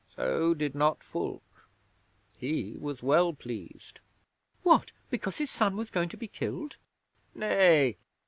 [0.09, 1.67] 'So did not Fulke.
[2.35, 3.99] He was well pleased.'
[4.63, 4.91] 'What?
[5.11, 6.75] Because his son was going to be killed?'
[7.35, 7.97] 'Nay.